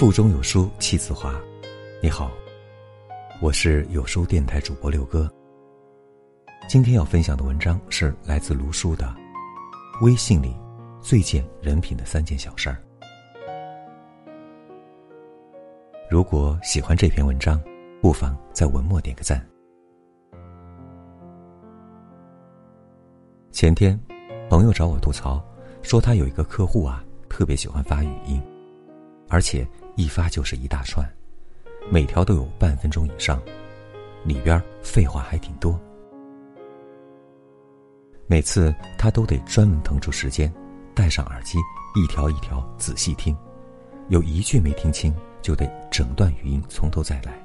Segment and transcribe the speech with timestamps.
[0.00, 1.38] 腹中有书气自华。
[2.02, 2.32] 你好，
[3.38, 5.30] 我是有书电台主播六哥。
[6.66, 9.14] 今天要分享的文章是来自卢叔的
[10.02, 10.56] 《微信里
[11.02, 12.82] 最见人品的三件小事儿》。
[16.10, 17.62] 如果喜欢这篇文章，
[18.00, 19.46] 不妨在文末点个赞。
[23.52, 24.00] 前天，
[24.48, 25.44] 朋友找我吐槽，
[25.82, 28.40] 说他有一个客户啊，特别喜欢发语音，
[29.28, 29.68] 而且
[30.00, 31.06] 一发就是一大串，
[31.90, 33.38] 每条都有半分钟以上，
[34.24, 35.78] 里边废话还挺多。
[38.26, 40.50] 每次他都得专门腾出时间，
[40.94, 41.58] 戴上耳机，
[41.94, 43.36] 一条一条仔细听，
[44.08, 47.38] 有一句没听清，就得整段语音从头再来。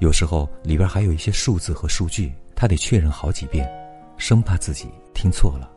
[0.00, 3.70] 有时候里边还有一些数字和数据，他得确认好几遍。
[4.16, 5.70] 生怕自己听错了，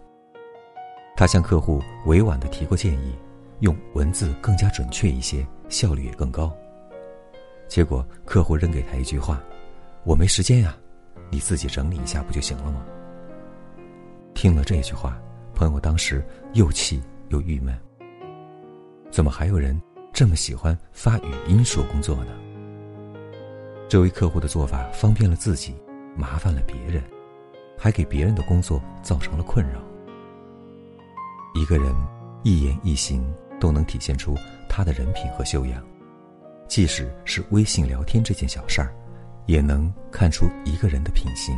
[1.15, 3.13] 他向客户委婉的提过建议，
[3.59, 6.55] 用文字更加准确一些，效率也更高。
[7.67, 9.41] 结果客户扔给他一句话
[10.03, 10.75] ：“我没时间呀，
[11.29, 12.85] 你自己整理一下不就行了吗？”
[14.33, 15.19] 听了这句话，
[15.53, 17.77] 朋友当时又气又郁闷。
[19.09, 19.81] 怎么还有人
[20.13, 22.31] 这么喜欢发语音说工作呢？
[23.87, 25.75] 这位客户的做法方便了自己，
[26.15, 27.03] 麻烦了别人。
[27.77, 29.81] 还给别人的工作造成了困扰。
[31.53, 31.93] 一个人
[32.41, 33.21] 一言一行
[33.65, 34.37] 都能体现出
[34.69, 35.83] 他的人品和修养，
[36.67, 38.93] 即使是微信聊天这件小事儿，
[39.47, 41.55] 也能看出一个人的品行。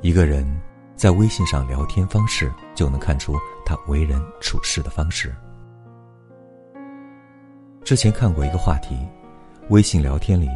[0.00, 0.46] 一个人
[0.94, 5.34] 在微信上聊天方式，就能看出他为人处事的方式。
[7.84, 8.96] 之前看过一个话题。
[9.68, 10.48] 微信聊天里，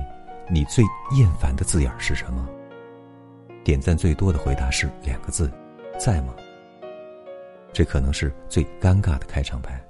[0.48, 0.82] 你最
[1.14, 2.48] 厌烦的字眼是什么？
[3.62, 5.52] 点赞最多的回答是两个字
[6.00, 6.34] ：“在吗？”
[7.72, 9.80] 这可能是最尴尬的开场白。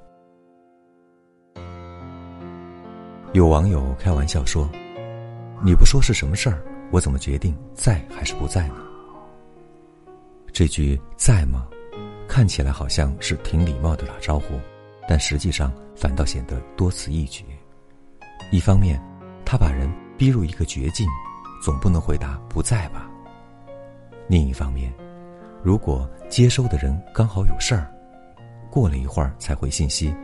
[3.32, 4.69] 有网友开玩笑说
[5.65, 6.60] ：“你不说是什么事儿，
[6.91, 8.75] 我怎么决定在还是不在呢？”
[10.53, 11.69] 这句“在吗”
[12.28, 14.59] 看起来好像是挺礼貌的打招呼，
[15.09, 17.44] 但实际上反倒显得多此一举。
[18.50, 19.00] 一方面，
[19.44, 19.88] 他把人
[20.19, 21.09] 逼入一个绝境，
[21.62, 23.09] 总不能回答不在吧。
[24.28, 24.93] 另一方面，
[25.62, 27.93] 如果接收的人刚好有事儿，
[28.71, 30.15] 过了一会儿才回信息，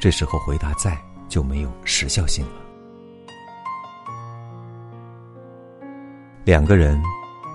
[0.00, 0.96] 这时候回答在
[1.28, 2.52] 就没有时效性了。
[6.44, 7.00] 两个人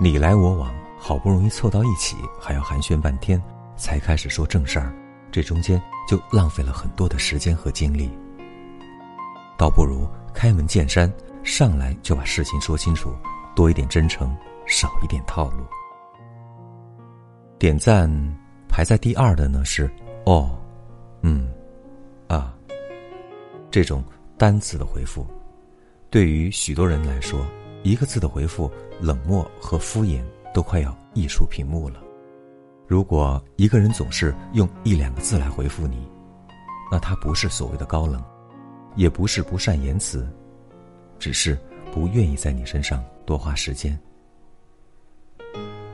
[0.02, 3.42] 你来我往，好不容易凑到一起，还要寒暄半天
[3.78, 4.94] 才开始说正事儿，
[5.32, 8.12] 这中间就浪费了很多的时间和精力。
[9.58, 13.14] 倒不如开门见山，上来就把事情说清楚，
[13.56, 14.36] 多一点真诚，
[14.66, 15.64] 少一点套路。
[17.60, 18.10] 点赞
[18.68, 19.90] 排在第二的呢是
[20.26, 20.58] “哦，
[21.22, 21.52] 嗯，
[22.28, 22.56] 啊”
[23.72, 24.04] 这种
[24.38, 25.26] 单字的回复，
[26.10, 27.46] 对于许多人来说，
[27.84, 30.24] 一个字的回复冷漠和敷衍
[30.54, 32.02] 都快要溢出屏幕了。
[32.88, 36.08] 如果一个人总是用一两个字来回复你，
[36.92, 38.24] 那他不是所谓的高冷。
[38.96, 40.28] 也不是不善言辞，
[41.20, 41.56] 只是
[41.92, 43.96] 不愿意在你身上多花时间。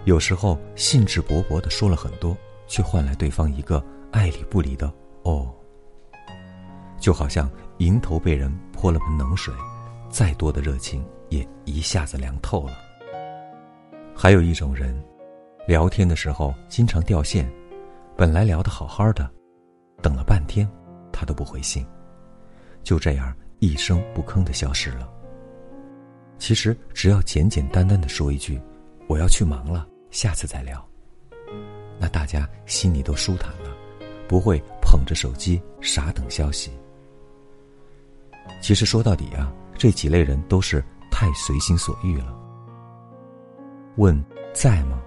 [0.05, 2.35] 有时候兴致勃勃的说了很多，
[2.67, 4.91] 却换来对方一个爱理不理的
[5.23, 5.53] “哦”，
[6.99, 9.53] 就好像迎头被人泼了盆冷水，
[10.09, 12.73] 再多的热情也一下子凉透了。
[14.13, 14.93] 还有一种人，
[15.67, 17.49] 聊天的时候经常掉线，
[18.17, 19.29] 本来聊得好好的，
[20.01, 20.69] 等了半天，
[21.11, 21.85] 他都不回信。
[22.83, 25.09] 就这样一声不吭的消失了。
[26.37, 28.61] 其实只要简简单单的说一句
[29.07, 30.87] “我要去忙了，下次再聊”，
[31.99, 33.75] 那大家心里都舒坦了，
[34.27, 36.71] 不会捧着手机傻等消息。
[38.61, 42.37] 其实说到底啊，这几类人都是太随心所欲了。
[43.95, 44.23] 问
[44.53, 45.01] 在吗？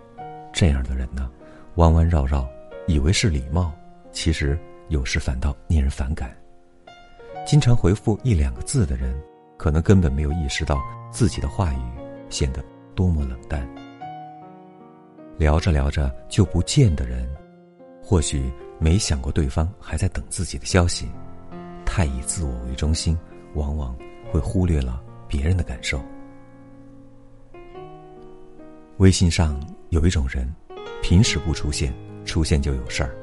[0.52, 1.30] 这样的人呢，
[1.76, 2.44] 弯弯绕绕，
[2.88, 3.72] 以为是礼貌，
[4.10, 4.58] 其实
[4.88, 6.36] 有时反倒令人反感。
[7.46, 9.16] 经常回复一两个字的人，
[9.56, 10.82] 可能根本没有意识到
[11.12, 11.78] 自己的话语
[12.28, 12.64] 显得
[12.96, 13.68] 多么冷淡。
[15.38, 17.28] 聊着聊着就不见的人，
[18.02, 21.06] 或许没想过对方还在等自己的消息。
[21.84, 23.16] 太以自我为中心，
[23.54, 23.96] 往往
[24.30, 26.00] 会忽略了别人的感受。
[28.96, 29.60] 微信上
[29.90, 30.50] 有一种人，
[31.02, 31.92] 平时不出现，
[32.24, 33.14] 出现就有事儿。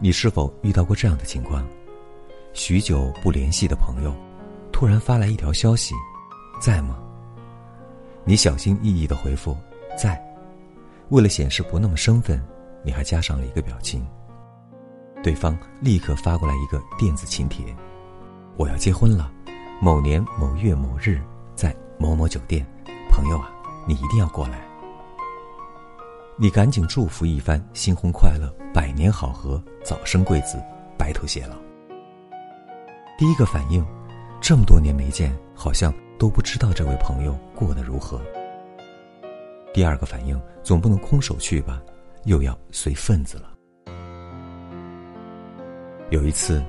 [0.00, 1.64] 你是否遇到过这样的情况？
[2.52, 4.12] 许久不联系的朋友，
[4.72, 5.94] 突然发来一条消息
[6.60, 6.98] ：“在吗？”
[8.24, 9.56] 你小心翼翼的回复
[9.96, 10.20] ：“在。”
[11.10, 12.42] 为了显示不那么生分，
[12.82, 14.06] 你还加上了一个表情。
[15.22, 17.64] 对方立刻发过来一个电子请帖
[18.56, 19.30] ：“我要结婚了，
[19.80, 21.20] 某年某月某日，
[21.54, 22.64] 在某某酒店，
[23.10, 23.50] 朋友啊，
[23.86, 24.60] 你一定要过来。”
[26.36, 30.62] 你赶紧祝福一番，新婚快乐，百年好合，早生贵子，
[30.96, 31.56] 白头偕老。
[33.18, 33.84] 第一个反应，
[34.40, 38.20] 这么多年没见，好像都不知道这位朋友过得如何。
[39.72, 41.80] 第二个反应，总不能空手去吧，
[42.24, 43.52] 又要随份子了。
[46.10, 46.64] 有一次，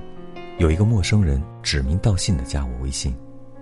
[0.58, 3.16] 有一个陌生人指名道姓的加我微信，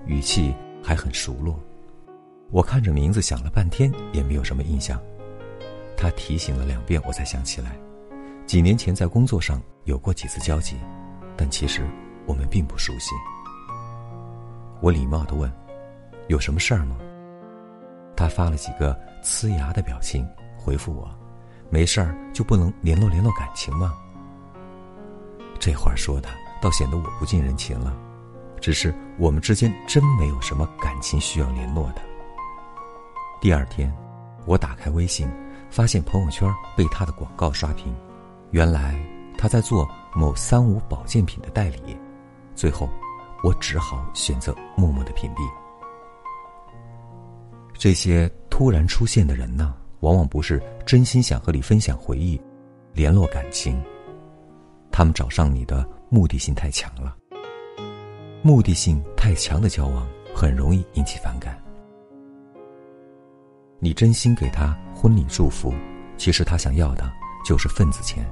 [0.07, 1.59] 语气还很熟络。
[2.51, 5.01] 我看着名字想了半天，也没有什么印象。
[5.97, 7.79] 他提醒了两遍，我才想起来，
[8.45, 10.77] 几年前在工作上有过几次交集，
[11.37, 11.87] 但其实
[12.27, 13.15] 我们并不熟悉。
[14.81, 15.51] 我礼貌的问
[16.29, 16.97] ：“有什么事儿吗？”
[18.19, 21.09] 他发了几个呲牙的表情，回复我
[21.71, 23.95] ：“没事儿，就不能联络联络感情吗？”
[25.61, 26.29] 这话说的
[26.61, 27.97] 倒显得我不近人情了，
[28.61, 32.03] 只是我们之间真没有什么感情需要联络的。
[33.41, 33.95] 第二天，
[34.47, 35.31] 我打开微信。
[35.71, 37.95] 发现朋友圈被他的广告刷屏，
[38.53, 38.99] 原来
[39.37, 41.95] 他在做某三无保健品的代理。
[42.55, 42.89] 最后，
[43.45, 45.68] 我只好选择默默的屏蔽。
[47.79, 52.39] 这些突然出现的人呢，往往不是真心想和你分享回忆、
[52.93, 53.81] 联络感情，
[54.91, 57.17] 他们找上你的目的性太强了。
[58.43, 61.57] 目的性太强的交往，很容易引起反感。
[63.79, 65.73] 你真心给他婚礼祝福，
[66.17, 67.09] 其实他想要的
[67.47, 68.29] 就是份子钱。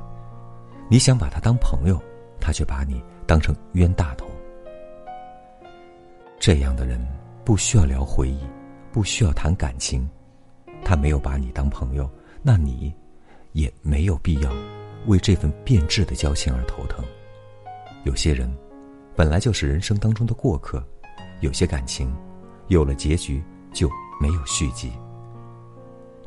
[0.88, 2.02] 你想把他当朋友，
[2.40, 4.26] 他却把你当成冤大头。
[6.40, 7.00] 这样的人
[7.44, 8.40] 不需要聊回忆，
[8.96, 10.08] 不需要谈感情，
[10.82, 12.10] 他没有把你当朋友，
[12.42, 12.90] 那你
[13.52, 14.50] 也没有必要
[15.06, 17.04] 为这份变质的交情而头疼。
[18.04, 18.50] 有些人
[19.14, 20.82] 本来就是人生当中的过客，
[21.40, 22.10] 有些感情
[22.68, 23.86] 有了结局就
[24.18, 24.90] 没有续集。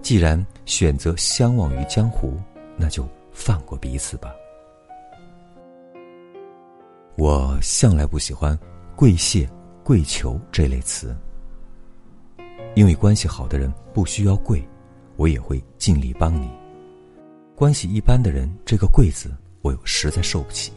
[0.04, 2.40] 既然选择相忘于江湖，
[2.78, 4.30] 那就放过彼此吧。
[7.16, 8.56] 我向来不喜欢
[8.96, 9.50] “跪谢
[9.84, 11.18] ”“跪求”这类词，
[12.80, 14.66] 因为关系好的人不需要跪，
[15.18, 16.50] 我也会尽力帮你。
[17.54, 20.72] 关系一般的人，这个“跪”字，我又实在受不起。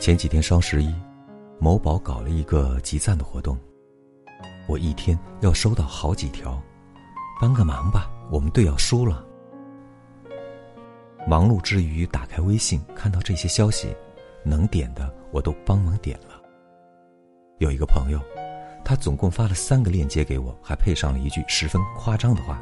[0.00, 0.92] 前几天双十一，
[1.60, 3.56] 某宝搞了一个集赞的活动，
[4.66, 6.60] 我一天要收到好几条。
[7.40, 9.24] 帮个忙吧，我们队要输了。
[11.24, 13.94] 忙碌之余，打开微信，看到这些消息，
[14.42, 16.42] 能点的我都帮忙点了。
[17.58, 18.20] 有一个朋友，
[18.84, 22.60] 他总共发了三个链接给我，还配上了一句十分夸张的话：“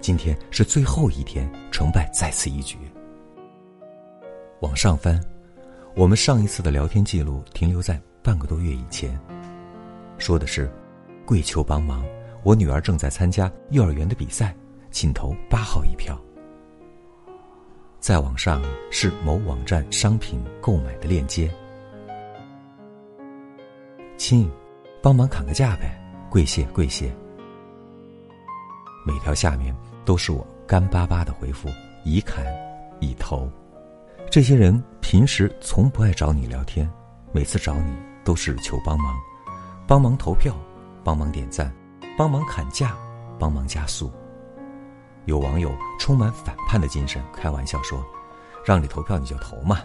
[0.00, 2.78] 今天是最后一天，成败在此一举。”
[4.60, 5.20] 往上翻，
[5.94, 9.18] 我们上一次的聊天记录停留在半个多月以前，
[10.18, 10.70] 说的是
[11.24, 12.04] 跪求帮忙。
[12.42, 14.54] 我女儿正在参加幼儿园的比赛，
[14.92, 16.16] 请投八号一票。
[17.98, 21.50] 再往上是某网站商品购买的链接，
[24.16, 24.48] 亲，
[25.06, 25.96] 帮忙砍个价呗，
[26.28, 27.14] 跪谢跪谢。
[29.06, 29.72] 每条下面
[30.04, 31.68] 都是我干巴巴的回复，
[32.02, 32.44] 已砍，
[32.98, 33.48] 已投。
[34.28, 36.90] 这些人平时从不爱找你聊天，
[37.30, 39.14] 每次找你都是求帮忙，
[39.86, 40.52] 帮忙投票，
[41.04, 41.72] 帮忙点赞。
[42.18, 42.96] 帮忙砍价，
[43.38, 44.10] 帮忙加速。
[45.26, 45.70] 有网友
[46.00, 48.04] 充满反叛的精神，开玩笑说
[48.66, 49.82] ：“让你投票你就投嘛，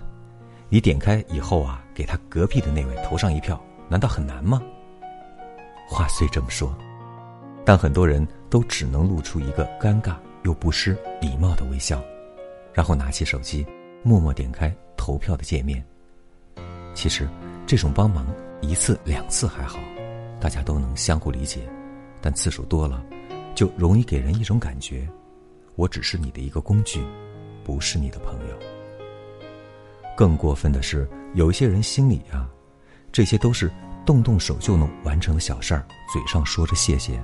[0.67, 4.59] 你点开以后啊，给他隔壁的那位投上一票，难道很难吗？”
[5.91, 6.73] 话虽这么说，
[7.65, 12.01] 但很多人都只能露出一个尴尬又不失礼貌的微笑，
[12.73, 13.67] 然后拿起手机，
[14.01, 15.83] 默默点开投票的界面。
[16.93, 17.27] 其实，
[17.67, 18.25] 这种帮忙
[18.61, 19.79] 一次两次还好，
[20.39, 21.59] 大家都能相互理解。
[22.21, 23.03] 但次数多了，
[23.53, 25.05] 就容易给人一种感觉：
[25.75, 27.03] 我只是你的一个工具，
[27.65, 28.55] 不是你的朋友。
[30.15, 32.49] 更过分的是，有一些人心里啊，
[33.11, 33.69] 这些都是
[34.11, 37.23] 动动手就能完成的小事儿，嘴上说着谢谢，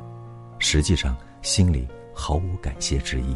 [0.58, 3.36] 实际上心里毫无感谢之意。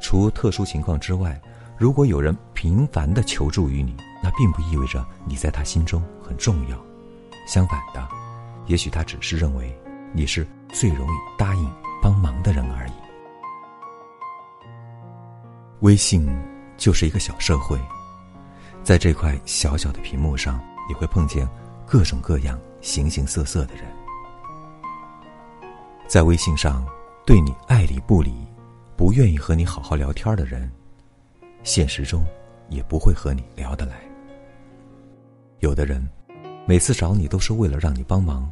[0.00, 1.38] 除特殊情况之外，
[1.76, 6.78] 如果有人频繁的求助于你，那并不意味着你在他心中很重要，
[7.46, 8.08] 相反的，
[8.64, 9.78] 也许他只是认为。
[10.12, 11.70] 你是最容易答应
[12.00, 12.92] 帮忙的人而已。
[15.80, 16.26] 微信
[16.78, 17.78] 就是一个小社会，
[18.82, 20.58] 在这块小小的屏幕上，
[20.88, 21.46] 你会碰见
[21.86, 23.84] 各种各样、形形色色的人。
[26.08, 26.84] 在微信上，
[27.24, 28.34] 对你爱理不理，
[28.96, 30.70] 不愿意和你好好聊天的人，
[31.62, 32.24] 现实中
[32.68, 34.00] 也不会和你聊得来。
[35.60, 36.06] 有的人
[36.66, 38.50] 每次找你都是为了让你帮忙，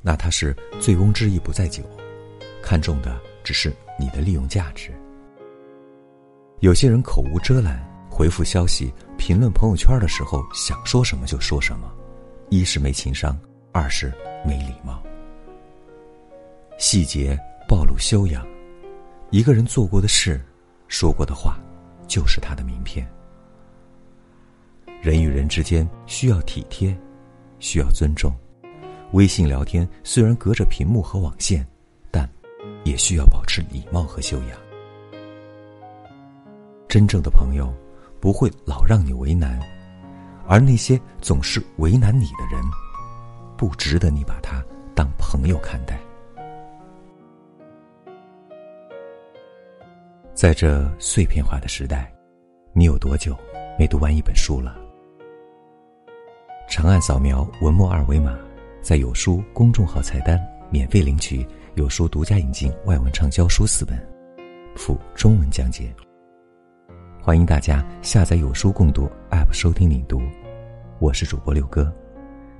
[0.00, 1.82] 那他是醉翁之意不在酒，
[2.62, 4.92] 看重的只是你的利用价值。
[6.60, 11.92] 有些人口无遮拦，回复消息、评论朋友圈的时候想说什么就说什么，
[12.48, 13.36] 一是没情商，
[13.72, 14.12] 二是
[14.44, 15.02] 没礼貌。
[16.78, 17.38] 细节
[17.68, 18.46] 暴露修养，
[19.30, 20.40] 一个人做过的事、
[20.88, 21.58] 说过的话，
[22.06, 23.06] 就是他的名片。
[25.02, 26.96] 人与人之间需要体贴，
[27.58, 28.32] 需要尊重。
[29.12, 31.66] 微信聊天虽然隔着屏幕和网线，
[32.10, 32.28] 但
[32.84, 34.58] 也需要保持礼貌和修养。
[36.88, 37.72] 真正的朋友
[38.20, 39.60] 不会老让你为难，
[40.48, 42.62] 而那些总是为难你的人，
[43.56, 45.98] 不值得你把他当朋友看待。
[50.34, 52.12] 在这碎片化的时代，
[52.72, 53.36] 你有多久
[53.78, 54.76] 没读完一本书了？
[56.68, 58.38] 长按扫描文末二维码，
[58.82, 60.38] 在有书公众号菜单
[60.70, 63.98] 免费领取有书独家引进外文畅销书四本，
[64.76, 65.94] 附中文讲解。
[67.26, 70.22] 欢迎大家下载有书共读 App 收听领读，
[71.00, 71.92] 我是主播六哥，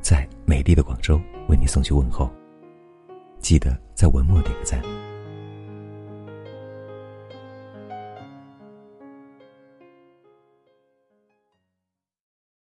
[0.00, 2.28] 在美丽的广州为你送去问候。
[3.38, 4.82] 记得在文末点个赞。